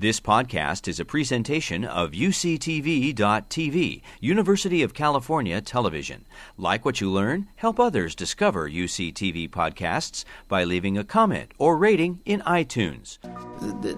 This 0.00 0.20
podcast 0.20 0.86
is 0.86 1.00
a 1.00 1.04
presentation 1.04 1.84
of 1.84 2.12
UCTV.tv, 2.12 4.02
University 4.20 4.84
of 4.84 4.94
California 4.94 5.60
Television. 5.60 6.24
Like 6.56 6.84
what 6.84 7.00
you 7.00 7.10
learn, 7.10 7.48
help 7.56 7.80
others 7.80 8.14
discover 8.14 8.70
UCTV 8.70 9.50
podcasts 9.50 10.24
by 10.46 10.62
leaving 10.62 10.96
a 10.96 11.02
comment 11.02 11.50
or 11.58 11.76
rating 11.76 12.20
in 12.24 12.42
iTunes. 12.42 13.18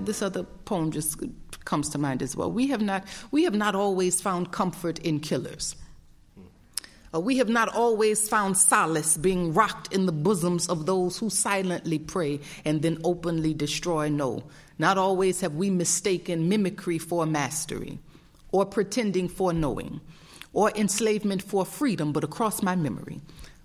This 0.06 0.22
other 0.22 0.44
poem 0.64 0.90
just 0.90 1.20
comes 1.66 1.90
to 1.90 1.98
mind 1.98 2.22
as 2.22 2.34
well. 2.34 2.50
We 2.50 2.68
have 2.68 2.80
not, 2.80 3.04
we 3.30 3.44
have 3.44 3.54
not 3.54 3.74
always 3.74 4.22
found 4.22 4.52
comfort 4.52 5.00
in 5.00 5.20
killers. 5.20 5.76
Uh, 7.12 7.18
we 7.18 7.38
have 7.38 7.48
not 7.48 7.68
always 7.74 8.28
found 8.28 8.56
solace 8.56 9.16
being 9.16 9.52
rocked 9.52 9.92
in 9.92 10.06
the 10.06 10.12
bosoms 10.12 10.68
of 10.68 10.86
those 10.86 11.18
who 11.18 11.28
silently 11.28 11.98
pray 11.98 12.38
and 12.64 12.82
then 12.82 12.98
openly 13.02 13.52
destroy. 13.52 14.08
No, 14.08 14.44
not 14.78 14.96
always 14.96 15.40
have 15.40 15.54
we 15.54 15.70
mistaken 15.70 16.48
mimicry 16.48 16.98
for 16.98 17.26
mastery, 17.26 17.98
or 18.52 18.64
pretending 18.64 19.28
for 19.28 19.52
knowing, 19.52 20.00
or 20.52 20.70
enslavement 20.76 21.42
for 21.42 21.64
freedom, 21.64 22.12
but 22.12 22.22
across 22.22 22.62
my 22.62 22.76
memory. 22.76 23.20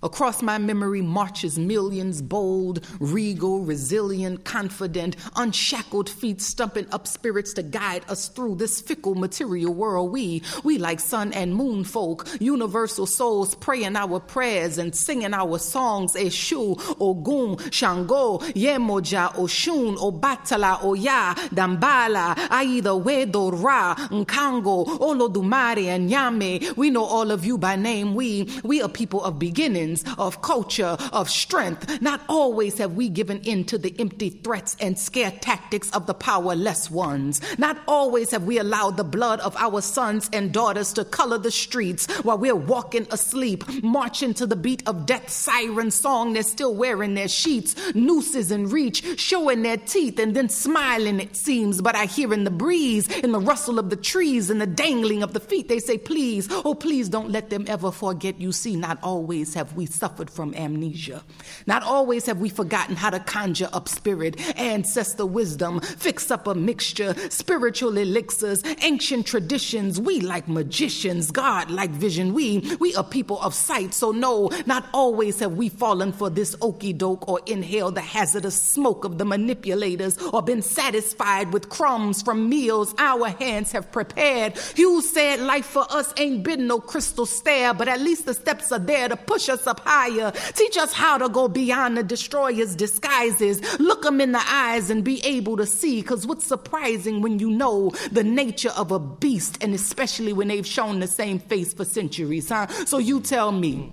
Across 0.06 0.40
my 0.42 0.56
memory 0.56 1.02
marches 1.02 1.58
millions, 1.58 2.22
bold, 2.22 2.86
regal, 3.00 3.62
resilient, 3.64 4.44
confident, 4.44 5.16
unshackled 5.34 6.08
feet 6.08 6.40
stumping 6.40 6.86
up 6.92 7.08
spirits 7.08 7.52
to 7.54 7.64
guide 7.64 8.04
us 8.08 8.28
through 8.28 8.54
this 8.54 8.80
fickle 8.80 9.16
material 9.16 9.74
world. 9.74 10.12
We, 10.12 10.44
we 10.62 10.78
like 10.78 11.00
sun 11.00 11.32
and 11.32 11.56
moon 11.56 11.82
folk, 11.82 12.24
universal 12.38 13.06
souls 13.06 13.56
praying 13.56 13.96
our 13.96 14.20
prayers 14.20 14.78
and 14.78 14.94
singing 14.94 15.34
our 15.34 15.58
songs. 15.58 16.14
Eshu, 16.14 16.78
Ogun, 17.00 17.58
Shango, 17.72 18.38
Yemoja, 18.54 19.34
Oshun, 19.34 19.96
Obatala, 19.96 20.84
Oya, 20.84 21.34
Dambala, 21.52 22.48
Aida, 22.48 22.90
Wedo, 22.90 23.50
Ra, 23.60 23.96
Nkango, 23.96 24.86
Olodumare, 25.00 25.86
and 25.86 26.08
Yame. 26.08 26.76
We 26.76 26.90
know 26.90 27.04
all 27.04 27.32
of 27.32 27.44
you 27.44 27.58
by 27.58 27.74
name. 27.74 28.14
We, 28.14 28.48
we 28.62 28.80
are 28.80 28.88
people 28.88 29.24
of 29.24 29.40
beginnings 29.40 29.95
of 30.18 30.42
culture, 30.42 30.96
of 31.12 31.30
strength. 31.30 32.00
Not 32.00 32.20
always 32.28 32.78
have 32.78 32.94
we 32.94 33.08
given 33.08 33.40
in 33.42 33.64
to 33.64 33.78
the 33.78 33.94
empty 33.98 34.30
threats 34.30 34.76
and 34.80 34.98
scare 34.98 35.30
tactics 35.30 35.90
of 35.90 36.06
the 36.06 36.14
powerless 36.14 36.90
ones. 36.90 37.40
Not 37.58 37.78
always 37.86 38.30
have 38.30 38.44
we 38.44 38.58
allowed 38.58 38.96
the 38.96 39.04
blood 39.04 39.40
of 39.40 39.56
our 39.56 39.80
sons 39.80 40.28
and 40.32 40.52
daughters 40.52 40.92
to 40.94 41.04
color 41.04 41.38
the 41.38 41.50
streets 41.50 42.06
while 42.22 42.38
we're 42.38 42.54
walking 42.54 43.06
asleep, 43.10 43.64
marching 43.82 44.34
to 44.34 44.46
the 44.46 44.56
beat 44.56 44.86
of 44.86 45.06
death 45.06 45.30
siren 45.30 45.90
song. 45.90 46.32
They're 46.32 46.42
still 46.42 46.74
wearing 46.74 47.14
their 47.14 47.28
sheets, 47.28 47.74
nooses 47.94 48.50
in 48.50 48.68
reach, 48.68 49.18
showing 49.18 49.62
their 49.62 49.76
teeth, 49.76 50.18
and 50.18 50.34
then 50.34 50.48
smiling, 50.48 51.20
it 51.20 51.36
seems. 51.36 51.80
But 51.80 51.96
I 51.96 52.06
hear 52.06 52.32
in 52.32 52.44
the 52.44 52.50
breeze, 52.50 53.08
in 53.08 53.32
the 53.32 53.40
rustle 53.40 53.78
of 53.78 53.90
the 53.90 53.96
trees, 53.96 54.50
and 54.50 54.60
the 54.60 54.66
dangling 54.66 55.22
of 55.22 55.32
the 55.32 55.40
feet, 55.40 55.68
they 55.68 55.78
say, 55.78 55.98
Please, 55.98 56.48
oh, 56.50 56.74
please 56.74 57.08
don't 57.08 57.30
let 57.30 57.50
them 57.50 57.64
ever 57.68 57.90
forget. 57.90 58.40
You 58.40 58.52
see, 58.52 58.76
not 58.76 58.98
always 59.02 59.54
have 59.54 59.75
we 59.76 59.86
suffered 59.86 60.30
from 60.30 60.54
amnesia. 60.54 61.22
Not 61.66 61.82
always 61.82 62.26
have 62.26 62.38
we 62.38 62.48
forgotten 62.48 62.96
how 62.96 63.10
to 63.10 63.20
conjure 63.20 63.68
up 63.72 63.88
spirit, 63.88 64.40
ancestor 64.58 65.26
wisdom, 65.26 65.80
fix 65.80 66.30
up 66.30 66.46
a 66.46 66.54
mixture, 66.54 67.14
spiritual 67.30 67.98
elixirs, 67.98 68.62
ancient 68.82 69.26
traditions. 69.26 70.00
We 70.00 70.20
like 70.20 70.48
magicians, 70.48 71.30
God 71.30 71.70
like 71.70 71.90
vision. 71.90 72.32
We 72.32 72.76
we 72.80 72.94
are 72.94 73.04
people 73.04 73.40
of 73.40 73.54
sight. 73.54 73.94
So 73.94 74.10
no, 74.10 74.50
not 74.66 74.86
always 74.92 75.40
have 75.40 75.52
we 75.52 75.68
fallen 75.68 76.12
for 76.12 76.30
this 76.30 76.56
okey 76.62 76.92
doke 76.92 77.28
or 77.28 77.40
inhaled 77.46 77.94
the 77.94 78.00
hazardous 78.00 78.60
smoke 78.60 79.04
of 79.04 79.18
the 79.18 79.24
manipulators 79.24 80.18
or 80.18 80.42
been 80.42 80.62
satisfied 80.62 81.52
with 81.52 81.68
crumbs 81.68 82.22
from 82.22 82.48
meals 82.48 82.94
our 82.98 83.28
hands 83.28 83.72
have 83.72 83.90
prepared. 83.92 84.58
You 84.76 85.02
said 85.02 85.40
life 85.40 85.66
for 85.66 85.84
us 85.90 86.12
ain't 86.16 86.42
been 86.42 86.66
no 86.66 86.80
crystal 86.80 87.26
stair, 87.26 87.74
but 87.74 87.88
at 87.88 88.00
least 88.00 88.26
the 88.26 88.34
steps 88.34 88.72
are 88.72 88.78
there 88.78 89.08
to 89.08 89.16
push 89.16 89.48
us 89.48 89.65
up 89.66 89.80
higher. 89.80 90.32
Teach 90.54 90.76
us 90.76 90.92
how 90.92 91.18
to 91.18 91.28
go 91.28 91.48
beyond 91.48 91.96
the 91.96 92.02
destroyer's 92.02 92.74
disguises. 92.74 93.60
Look 93.78 94.02
them 94.02 94.20
in 94.20 94.32
the 94.32 94.42
eyes 94.46 94.90
and 94.90 95.04
be 95.04 95.24
able 95.24 95.56
to 95.56 95.66
see. 95.66 96.00
Because 96.00 96.26
what's 96.26 96.46
surprising 96.46 97.22
when 97.22 97.38
you 97.38 97.50
know 97.50 97.90
the 98.12 98.24
nature 98.24 98.72
of 98.76 98.90
a 98.92 98.98
beast, 98.98 99.58
and 99.62 99.74
especially 99.74 100.32
when 100.32 100.48
they've 100.48 100.66
shown 100.66 101.00
the 101.00 101.06
same 101.06 101.38
face 101.38 101.74
for 101.74 101.84
centuries, 101.84 102.48
huh? 102.48 102.66
So 102.86 102.98
you 102.98 103.20
tell 103.20 103.52
me. 103.52 103.92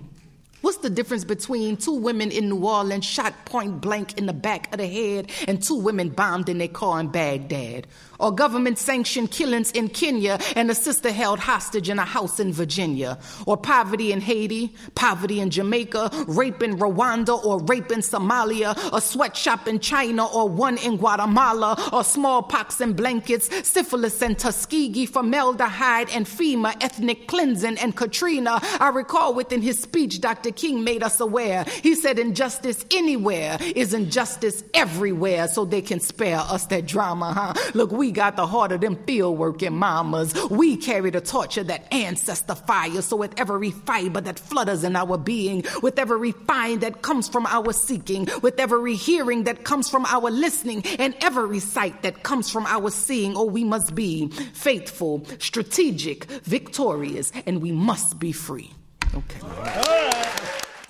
What's 0.64 0.78
the 0.78 0.88
difference 0.88 1.24
between 1.24 1.76
two 1.76 1.92
women 1.92 2.30
in 2.30 2.48
New 2.48 2.66
Orleans 2.66 3.04
shot 3.04 3.34
point 3.44 3.82
blank 3.82 4.16
in 4.16 4.24
the 4.24 4.32
back 4.32 4.72
of 4.72 4.78
the 4.78 4.86
head 4.86 5.30
and 5.46 5.62
two 5.62 5.74
women 5.76 6.08
bombed 6.08 6.48
in 6.48 6.56
their 6.56 6.68
car 6.68 7.00
in 7.00 7.08
Baghdad? 7.08 7.86
Or 8.18 8.32
government 8.32 8.78
sanctioned 8.78 9.30
killings 9.30 9.70
in 9.72 9.88
Kenya 9.88 10.38
and 10.56 10.70
a 10.70 10.74
sister 10.74 11.12
held 11.12 11.38
hostage 11.38 11.90
in 11.90 11.98
a 11.98 12.04
house 12.06 12.40
in 12.40 12.50
Virginia? 12.50 13.18
Or 13.44 13.58
poverty 13.58 14.10
in 14.10 14.22
Haiti, 14.22 14.74
poverty 14.94 15.40
in 15.40 15.50
Jamaica, 15.50 16.10
rape 16.28 16.62
in 16.62 16.78
Rwanda 16.78 17.44
or 17.44 17.60
rape 17.64 17.92
in 17.92 18.00
Somalia, 18.00 18.74
a 18.90 19.02
sweatshop 19.02 19.68
in 19.68 19.80
China 19.80 20.24
or 20.24 20.48
one 20.48 20.78
in 20.78 20.96
Guatemala, 20.96 21.76
or 21.92 22.02
smallpox 22.02 22.80
and 22.80 22.96
blankets, 22.96 23.50
syphilis 23.68 24.22
and 24.22 24.38
Tuskegee, 24.38 25.04
formaldehyde 25.04 26.08
and 26.08 26.24
FEMA, 26.24 26.74
ethnic 26.82 27.28
cleansing 27.28 27.76
and 27.76 27.94
Katrina. 27.94 28.60
I 28.80 28.88
recall 28.88 29.34
within 29.34 29.60
his 29.60 29.78
speech, 29.78 30.22
Dr. 30.22 30.53
King 30.56 30.84
made 30.84 31.02
us 31.02 31.20
aware. 31.20 31.64
He 31.82 31.94
said, 31.94 32.18
Injustice 32.18 32.84
anywhere 32.90 33.58
is 33.60 33.94
injustice 33.94 34.64
everywhere, 34.72 35.48
so 35.48 35.64
they 35.64 35.82
can 35.82 36.00
spare 36.00 36.38
us 36.38 36.66
that 36.66 36.86
drama, 36.86 37.32
huh? 37.32 37.70
Look, 37.74 37.90
we 37.90 38.10
got 38.10 38.36
the 38.36 38.46
heart 38.46 38.72
of 38.72 38.80
them 38.80 38.96
field 39.04 39.38
working 39.38 39.74
mamas. 39.74 40.34
We 40.50 40.76
carry 40.76 41.10
the 41.10 41.20
of 41.56 41.66
that 41.68 41.92
ancestor 41.92 42.54
fire. 42.54 43.02
So 43.02 43.16
with 43.16 43.38
every 43.38 43.70
fiber 43.70 44.20
that 44.20 44.38
flutters 44.38 44.84
in 44.84 44.96
our 44.96 45.18
being, 45.18 45.64
with 45.82 45.98
every 45.98 46.32
find 46.32 46.80
that 46.80 47.02
comes 47.02 47.28
from 47.28 47.46
our 47.46 47.72
seeking, 47.72 48.28
with 48.42 48.58
every 48.58 48.94
hearing 48.94 49.44
that 49.44 49.64
comes 49.64 49.88
from 49.90 50.04
our 50.06 50.30
listening, 50.30 50.84
and 50.98 51.14
every 51.20 51.60
sight 51.60 52.02
that 52.02 52.22
comes 52.22 52.50
from 52.50 52.66
our 52.66 52.90
seeing, 52.90 53.36
oh, 53.36 53.44
we 53.44 53.64
must 53.64 53.94
be 53.94 54.28
faithful, 54.28 55.26
strategic, 55.38 56.24
victorious, 56.44 57.32
and 57.46 57.60
we 57.60 57.72
must 57.72 58.18
be 58.18 58.32
free. 58.32 58.70
Okay. 59.14 60.03